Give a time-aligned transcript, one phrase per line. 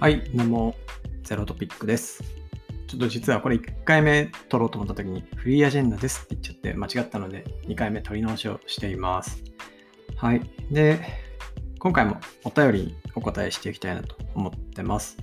[0.00, 0.76] はい、どうも、
[1.24, 2.22] ゼロトピックです。
[2.86, 9.42] ちょっと実はこれ1回目撮ろうと思った時にフリーアジェンダですって言っちゃって間違ったので2回目撮り直しをしています。
[10.16, 10.42] はい。
[10.70, 11.00] で、
[11.80, 15.16] 今回もお便りにお答えしていきたいなと思ってます。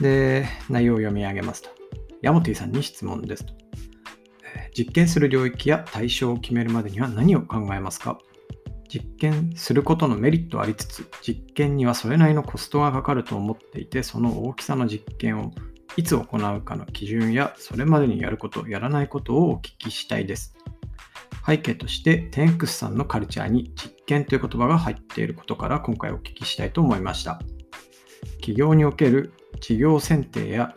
[0.00, 1.68] で、内容を読み上げますと。
[2.22, 3.52] ヤモティさんに質問ですと。
[4.74, 8.18] 実験する領域や対象を決めるまでには何を考えますか？
[8.92, 15.52] 実験することのメリットありつつ、実験にはそれなりのコストがかかると思っていて、その大きさの実験を
[15.96, 16.26] いつ行
[16.56, 20.54] うかの基準や、それまでにやること、やらないことをお聞きしたいです。
[21.46, 27.40] 背景として、テンクスさんのカルチャーに実験という言葉が入っていることから今回お聞きしたいと思いました。
[28.40, 30.76] 企業における事業選定や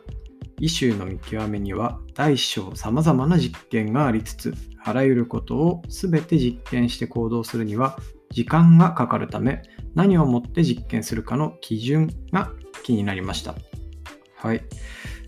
[0.60, 8.00] イシューの見極めには大小様々な実験がありつつ、あらゆることを全て実験して行動するには
[8.32, 9.62] 時間がかかるため、
[9.94, 12.52] 何をもって実験するかの基準が
[12.84, 13.56] 気になりました。
[14.36, 14.64] はい。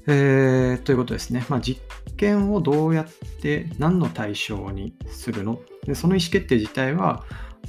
[0.07, 1.45] えー、ということですね。
[1.49, 1.81] まあ、実
[2.15, 3.07] 験をどうやっ
[3.41, 5.59] て何の対象にするの？
[5.85, 7.25] でその意思決定自体は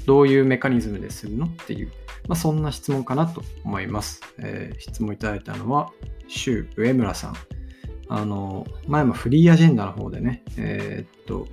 [0.07, 1.93] どういうメカニズムでするのっていう、
[2.29, 4.21] まあ、そんな質問かなと思います。
[4.39, 5.91] えー、質問いただいたのは、
[6.29, 7.35] 周上村さん。
[8.09, 11.47] あの、前もフリーアジェンダの方でね、えー、っと、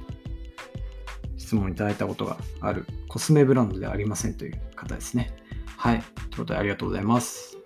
[1.38, 5.36] 質問いただいたことがあるコスメブランドではありませんという方ですね。
[5.78, 6.00] はい。
[6.00, 7.58] ということでありがとうございます。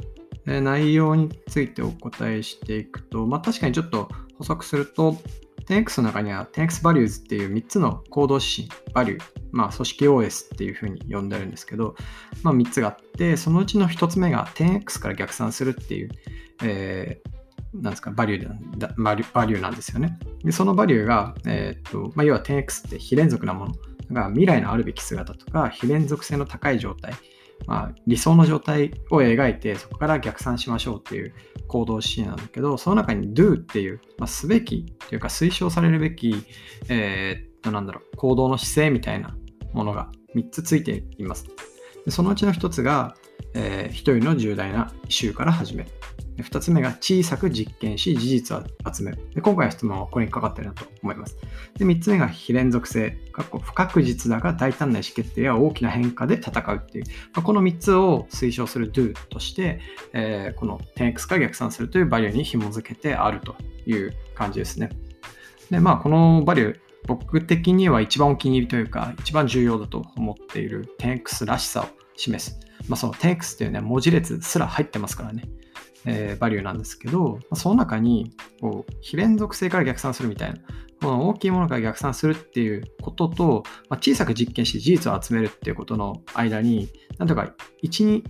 [0.46, 5.16] で内容についてお答えしていくと、まあ確かにちょっと補足すると、
[5.68, 11.96] 10X の中には 10X Values っていう3つの行動指針、バリュー、まあ組織 OS っていうふうに呼んでるんですけど、
[12.44, 16.10] まあ3つがあって、そのうちの1つ目が 10X から逆算するっていう、
[16.64, 17.39] えー
[17.74, 20.18] なんですか、バリューバリューなんですよね。
[20.44, 23.74] で、そのバリューが、えー、っと、まあ、要は 10x って非連続なもの。
[24.14, 27.14] が未来のあるべき姿とか、非連続性の高い状態、
[27.68, 31.34] まあ、理想の状態を描いて、そこから逆算しましょうっていう
[31.68, 36.36] 行動指針なんだけど、その中に do っていう、まあ、すべきというか推奨されるべき、
[36.90, 39.36] えー、っと、なんだろう、行動の姿勢みたいな
[39.74, 41.46] ものが3つついています。
[42.06, 43.16] でそのうちの1つが、
[43.54, 45.90] えー、1人の重大なイシューから始める。
[46.44, 49.30] 2つ目が小さく実験し、事実を集める。
[49.34, 51.38] で今回の質問はこれにかかってるなと思います。
[51.78, 53.18] で3つ目が非連続性。
[53.34, 59.80] 不確実だが大胆な意思決定や大きな変化で戦うっていう、まあ、この3つを推奨する do として、
[60.14, 63.56] えー、この 10x から逆算するというバリューに紐づけてあると
[63.86, 64.90] いう感じですね。
[65.70, 71.86] で、まあ、このバリュー、僕的には一番お気に入りというか、一番重要だと思っている 10x らしさを
[72.16, 72.60] 示す。
[72.88, 75.44] まあ、その 10x というね、文字列すら入ってますからね。
[76.06, 80.60] えー、バリューなんですけど、その中にこう非連続性から逆算するみたいな、
[81.02, 88.24] この大きいものから逆算するっていうことと、まあ、小さく実験して事実を集めるっていうことの間に、なんとか一に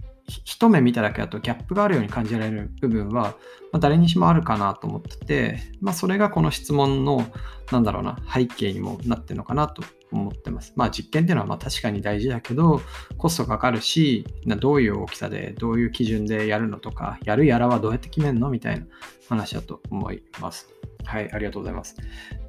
[0.45, 3.35] 一目見ただけだとギャップがあるように感じられる部分は、
[3.71, 7.25] まあ、誰にしもあるかなと思ってて、まあ、それがこの質問の、
[7.71, 10.73] なんだろうな、背景にもなってるのかなと思ってます。
[10.75, 12.81] まあ実験っていうのはまあ確かに大事だけど、
[13.17, 18.85] コストかかるし、どういう大きさで、どういう基準でやるのとか、やるやらはどうやって決めるのみたいな
[19.27, 20.69] 話だと思います。
[21.05, 21.95] はい、ありがとうございます。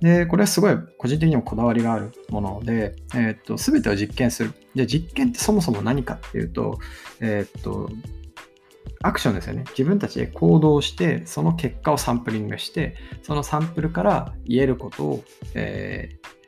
[0.01, 4.53] で、これはすごい個人的にもこだわりがあるもので、えー、っと、すべてを実験する。
[4.75, 6.79] じゃあ実験ってそもそも何かっていうと、
[7.21, 7.91] えー、っと、
[9.03, 9.65] アクションですよね。
[9.71, 16.40] 自分たちで行動して、その結果をサンプリングして、そのサンプルから言えることを、えー、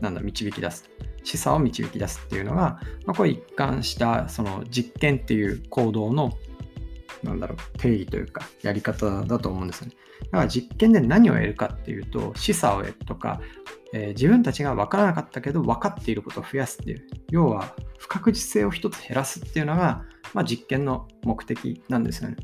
[0.00, 0.88] なんだ、導き出す。
[1.24, 6.32] 示唆を導き出すっていうのが、まあ、これ一貫したその実験っていう行動の
[7.24, 9.94] なんだろう定義というかやり方だと思うんですよね。
[10.30, 13.40] だから実験で何を得るかっていうと示唆を得るとか、
[13.92, 22.36] えー、自分たちが分からなかったけど分かっていることを増やすっていう要は不確実性を一つ減らすっていうのが、まあ、実験の目的なんですよね。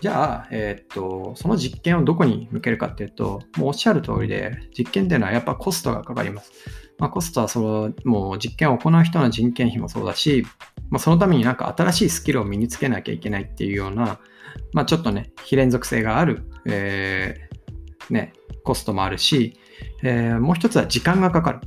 [0.00, 6.52] じゃあ、えー、っと、その実験をどこに向けるかっていうと、もうおっしゃる通りで、実験っていうのはやっぱコストがかかります。
[6.98, 10.44] まあ、コストはその、もう実験を行う人の人件費もそうだし、
[10.90, 14.20] まあ、そのためになんか新しいスキルを身につけなきゃいけないっていうような、
[14.72, 18.32] まあ、ちょっとね、非連続性がある、えー、ね、
[18.64, 19.58] コストもあるし、
[20.02, 21.60] えー、もう一つは時間がかかる。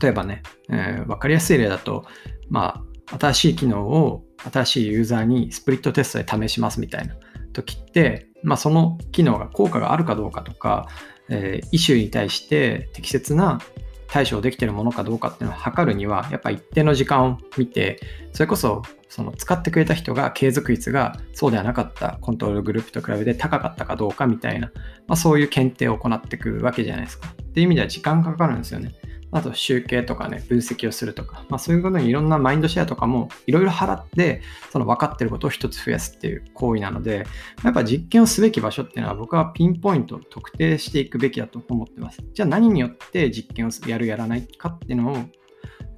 [0.00, 2.04] 例えばね、えー、分かりやすい例だと、
[2.48, 2.82] ま
[3.12, 7.14] あ、新しい機能を新しいユーザーにスプリットテストで試しますみたいな
[7.52, 10.88] 時って、まあ、その機能が効果があるかどうかとか、
[11.28, 13.60] えー、イシューに対して適切な
[14.08, 17.98] 対処できてるものかどうかっていうのを測るには、やっぱ一定の時間を見て、
[18.32, 24.70] それこそその使ってくれた人が継続率がそうではなかったコントロールグループと比べて高かったかどうかみたいな、
[25.06, 27.28] まあ、そういう検定を行っていくわけじゃないですか。
[27.28, 28.94] っていう意味では時間かかるんですよね。
[29.32, 34.40] あと集計とかね、分析をするとか、まあ、そういうことにいろんなマインドシェアとかもいろいろ払って、
[34.70, 37.26] その分かってることを一つ増やすっていう行為なので、
[37.64, 42.22] やっぱ実験をすべき場所っていうのは僕はピンポイント特定していくべきだと思ってます。
[42.32, 45.16] じゃあ何によって実験をやるやらないかっていうのを、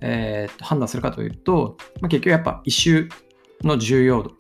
[0.00, 3.08] えー、と判断するかというと、まあ、結局やっぱ異臭
[3.62, 4.32] の重要度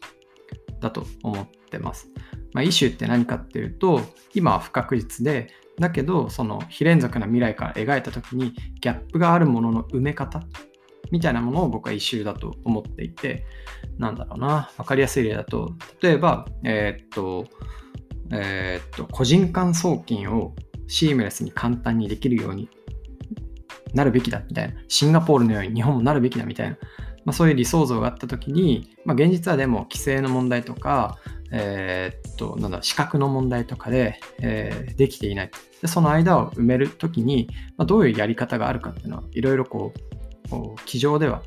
[0.80, 2.08] だと思ってます。
[2.52, 4.00] まあ、イシューって何かっていうと、
[4.34, 5.48] 今は不確実で、
[5.78, 10.42] だけど、その非連続な未来から描いた時に、ギャップがあるものの埋め方
[11.10, 13.44] みたいなものを僕はイシューだと思っていて、
[13.98, 15.72] なんだろうな、わかりやすい例だと、
[16.02, 17.46] 例えば、えー、っと、
[18.30, 20.54] えー、っと、個人間送金を
[20.86, 22.68] シームレスに簡単にできるように
[23.94, 26.76] なるべきだみたいな、シンガポールのように日本もなるべきだみたいな、
[27.24, 31.18] まあ、そういう理想像があった時に、まあ、現実はでも規制の問題とか、
[31.50, 35.50] えー、っと、なんだ、資格の問題とかで、えー、できていない。
[35.80, 41.42] で、その間を埋めるときに、まあ、どういうやり方があるかっていうのは、いろいろこう、こう机上では、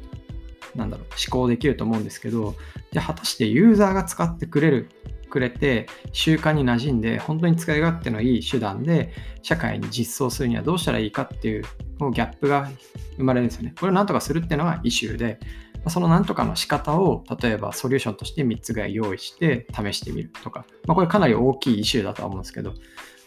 [0.75, 2.55] なんだろう、思考できると思うんですけど、
[2.91, 4.89] じゃ果たしてユーザーが使ってくれる、
[5.29, 11.63] くれて、習慣に馴染んで、本当に使い勝手のいい手段で、社会に実装するにはどうしたらいいかっていう、
[11.99, 12.69] このギャップが
[13.17, 13.73] 生まれるんですよね。
[13.79, 15.39] これをなんとかするっていうのがイシューで、
[15.87, 22.73] そのなんとかの仕方を例えばソリューションとして3つぐらい用意して試してみるとか、まあ、これかなり大きいイシューだとは思うんですけど、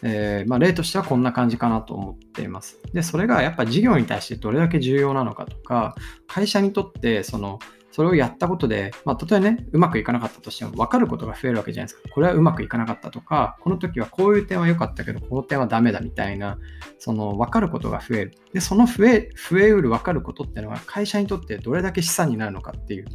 [0.03, 2.79] えー、まあ、例としてはこんな感じかなと思っています。
[2.93, 5.95] で、それがやっぱ事業に対してどれだけ重要なのかとか、
[6.27, 7.59] 会社にとってその
[7.95, 12.09] それをやったことで、まあ、たとえね、うまくいかなかったとしても分かることが増えるわけじゃないですか。
[12.09, 16.59] これはうまくいかなかったとか、この時はこういう点は良かったけど、この点はダメだみたいな、
[16.99, 18.37] その分かることが増える。
[18.51, 23.05] で、その増え、増えうる分かることっていうのは会社にとってどれだけ資産になるのかっていう。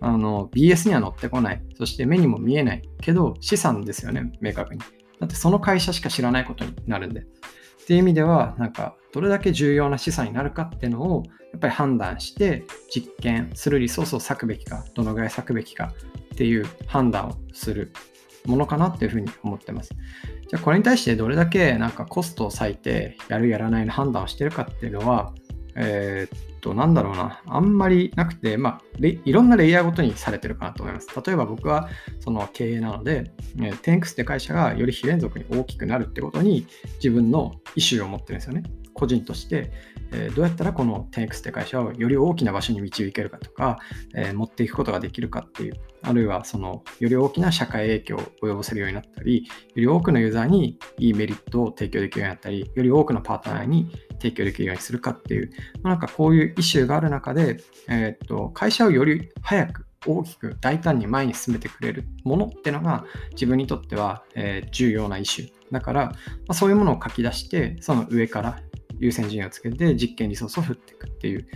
[0.00, 1.62] あの、BS には乗ってこない。
[1.78, 2.82] そして目にも見えない。
[3.00, 4.80] けど、資産ですよね、明確に。
[5.20, 7.26] だってその会社しか知らないことになるんで。
[7.90, 15.92] っていう意味では、なんか、どれだけ重要な資産になるかっていうのを、やっぱり判断して実験するリソースを割くべきか、どのぐらい割くべきか
[16.32, 17.92] っていう判断をする
[18.46, 19.90] ものかなっていうふうに思ってます。
[20.48, 25.34] じゃあこれに対してどれだけなんかコストを割いてやるやらないの判断をしてるかっていうのは、
[25.74, 31.08] えー、っと、なんだろうな、あんまりなくて、まあ、いろんなレイヤーごとにされてるかなと思います。
[31.24, 31.88] 例えば僕は
[32.20, 38.62] その経営なので、えー、テンクスって会社がより非連続に大きくなるってことに自分の意思を持ってるんですよね。
[39.00, 39.72] 個人として、
[40.12, 43.78] え、どうやったらこの 10X って会社をより大きな場所に導けるかとか、
[44.14, 55.50] え、持っていくことができるかっていう、あるいはそのより大きな社会影響を及ぼせるようになったり、より多くのユーザーにいいメリットを提供できるようになったり、より多くのパートナーに提供できるようにするかっていう、
[55.82, 65.52] まあ、なんかこういうイシューがある中で、えー、っと会社をより早く大きく大胆に前に進めてくれるものっていうのが自分にとっては、え、重要なイシュー。
[65.70, 66.12] だから、
[66.48, 68.60] ま、そういうものを書き出して、その上から
[69.00, 71.46] 優先順位をつけて実験リソースを振っていくっていう、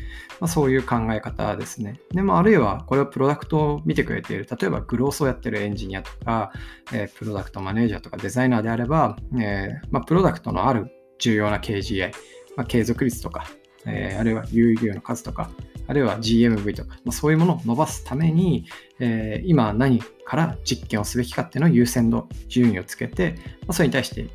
[0.41, 2.01] まあ、そういう考え方ですね。
[2.11, 6.53] でもあるいはこれをプロダクトを見てくれている、例えばグロースをやってるエンジニアとか、
[6.93, 12.13] えー、プロダクトマネージャーとかデザイナーであれば、えー、まあ、プロダクトのある重要な KGI、
[12.57, 13.47] まあ、継続率とか、
[13.87, 15.51] えー、あるいは有意義の数とか、
[15.87, 18.65] あるいは GMV とか、まあ、そういうものを伸ばすために、
[19.01, 24.27] えー、今何から実験をすべきかっていうのを優先度、順位をつけて、まあ、それに対して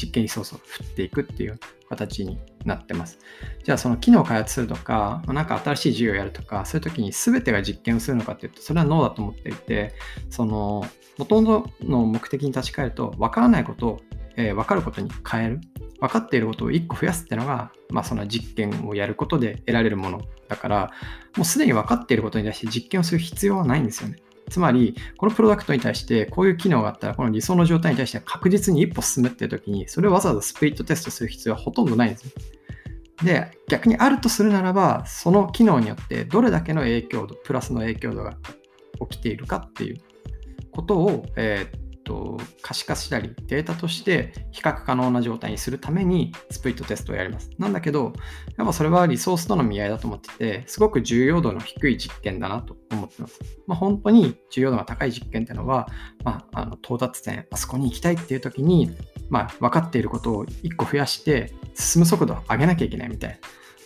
[0.00, 3.18] 実験リソースを振っていくっていう形になってます。
[3.64, 9.94] じゃあその機能を開発するとか、なんか新しい事業をやるとか、そういう時に全てが実験をするのかっていうと、それはノーだと思っていて、
[10.30, 10.84] その、
[11.16, 14.00] ほとんどの目的に立ち返ると、分からないことを、
[14.36, 15.60] えー、分かることに変える。
[16.00, 20.90] 分かっていることを1個増やすっていうのが、まあ、その実験をやることで得られるものだから、
[21.36, 24.18] もうすでに分かっていることに対して実験をする必要はないんですよね。
[24.50, 32.30] つまり、このプロダクトに対してこういう機能があったら、この理想の状態に対して確実に一歩進むっていう時に、それをわざわざスプリットテストする必要はほとんどないんですよ。
[33.22, 38.36] で、逆にあるとするならば、その機能によってどれだけの影響度、プラスの影響度が
[39.10, 40.00] 起きているかっていう
[40.70, 47.50] ことを、えー、と、可視化したり、データとして比較可能な状態にするためにスプリットテストをやります。
[47.58, 48.14] なんだけど、
[48.56, 53.40] やっぱそれはリソースとの見合いだと思ってて、すごく重要度の低い実験だなと思ってます。
[53.66, 55.86] まあ、本当に重要度が高い実験っていうのは、
[56.24, 58.90] まあ、あの到達点、あそこに行きたいっていう時に、
[59.28, 63.36] まあ、分かっていることを1個増やして進む速度を上げなきゃいけないみたいな。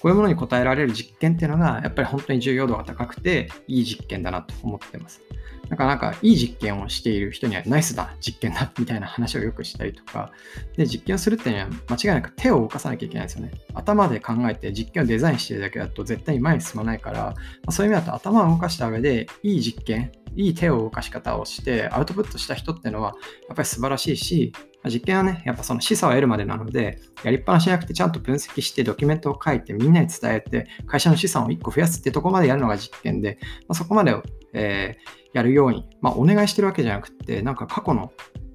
[0.03, 5.23] こういうものに答えられる実験っていうのが、やっぱり本当に重要度が高くて、いい実験だなと思ってます。
[5.69, 10.33] なかなんかいい実験をしている人にはナイスだ、実験だ、みたいな話をよくしたりとか、
[10.77, 13.53] で、実験をするっていうのは間違いなく手を動かさなきゃいけないですよね。
[13.75, 17.35] 頭で考えて実験をデザインしてるだけだと絶対に前に進まないから、ま
[17.69, 23.15] あ、そういう意味だと頭を動かした上で、いい実験、いい手を動かし方をしてアウトプットした人っていうのは
[23.47, 24.53] やっぱり素晴らしいし、
[24.91, 34.15] 実験はね、やっぱその示唆を得るまでなので、やりっぱなしじゃなくてちゃんと分析してドキュメントを書いてみんなに伝えて会社の資産を1個増やすってとこまでやるのが実験で、まあ、そこまで、
[34.53, 38.13] えー、やるように、まあ、お願いしてるわけじゃなくて、なんか過去の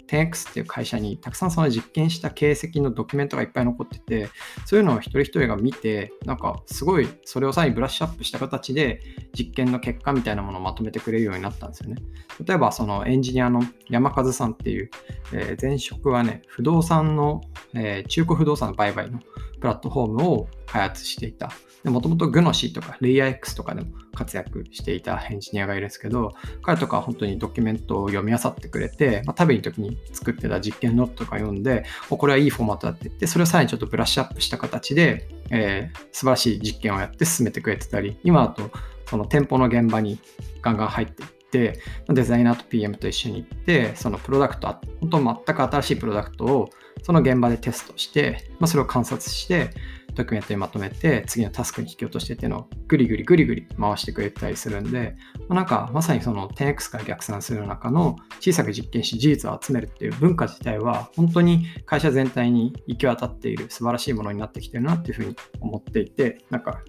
[0.08, 4.30] 10X っていう会社にたくさんその実験した形跡のドキュメントがいっぱい残ってて、
[4.66, 9.02] そういうのを一人一人が見て、なんかすごいそれをさらにブラッシュアップした形で
[9.38, 12.02] 実験の結果みたいなものをまとめてくれるようになったんですよね。
[12.44, 14.90] 例えばそのエンジニアの山和さんっていう、
[15.34, 17.42] えー、前職はね、不動産の、
[17.74, 19.20] えー、中古不動産の売買の
[19.60, 21.52] プラットフォームを開発していた。
[21.84, 23.88] もともとグノシーとかレイヤー X とかでも
[24.18, 26.34] 活躍していたエンジニアがいるんですけど、
[26.64, 38.72] 彼とか本当にドキュメントを読み漁ってくれて、まあ、タベリー時に作ってた実験ノートとか読んで、これはいいフォーマットだって言って、それをさらにちょっとブラッシュアップした形で、えー、素晴らしい実験をやって進めてくれてたり、今だと
[39.08, 40.20] その店舗の現場に
[40.62, 46.70] ガンガン入っていって、デザイナーと PM と一緒に行って、そのプロダクト、本当全く新しいプロダクトを
[47.04, 49.70] その現場でテストして、まあ、それを観察して、
[50.18, 55.16] ドキュメントにまとめて、次のタスクに引き落としてっていうのをぐりぐりぐりぐり回してくれたりするんで、
[55.48, 66.82] まあ、なんかまさにその 10X から逆算する中の小さく実験し事実を集めるっていう文化自体は本当に会社全体に行き渡っている素晴らしいものになってきてるなっていうふうに思っていて、なんか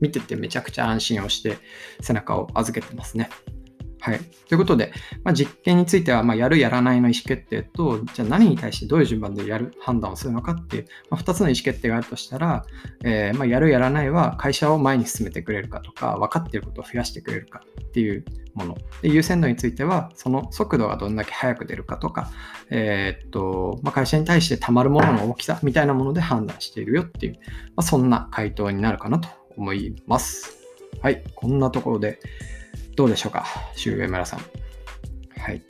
[0.00, 1.58] 見ててめちゃくちゃ安心をして
[2.00, 3.30] 背中を預けてますね。
[4.04, 4.20] はい。
[4.20, 4.92] ということで、
[5.22, 12.66] まあ、実験については、まやる、やらないの意思決定と、じゃあ何に対してどういう順番でやる、判断をするのかっていう、まあ、2つの意思決定があるとしたら、
[13.02, 18.76] えー、ま、やる、やらないは会社を前に進めてくれるかとか、分かっていることを増やしてくれるかっていうもの。
[19.00, 22.30] で優先度については、その速度がどんだけ速く出るかとか、
[22.68, 27.38] えー、っと、ま会社に対してたまるものの大きさみたいなもので判断しているよっていう、
[27.74, 30.58] まそんな回答になるかなと思います。
[31.00, 31.24] はい。
[31.34, 32.20] こんなところで、
[32.96, 33.46] どうでしょうか、
[33.76, 34.40] 周上村さん。
[35.40, 35.60] はい。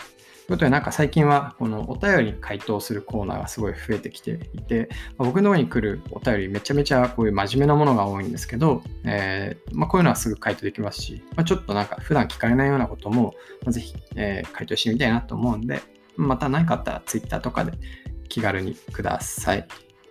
[0.47, 15.81] ということで、なんか最近はこのお便りに回答するコーナーがすごい増えてきていて、まあ、僕の方に来るお便りめちゃめちゃこういう真面目なものが多いんですけど、えー、まあ、こういうのはすぐ回答できますし、まあ、ちょっとなんか普段聞かれないようなことも、まあ、ぜひ、えー、回答してみたいなと思うんで、
[16.17, 17.73] また何かあったら Twitter とかで
[18.29, 19.67] 気軽にください。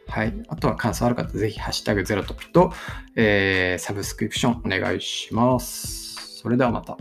[0.08, 0.34] はい。
[0.48, 2.74] あとは感想ある方、ぜひ、ハッシュタグゼロトピと、
[3.15, 6.03] えー、サブスクリプションお願いします。
[6.44, 6.98] それではまた。